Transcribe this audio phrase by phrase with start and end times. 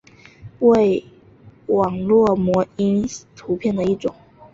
[0.61, 1.05] 为
[1.67, 4.15] 网络模因图片的一种。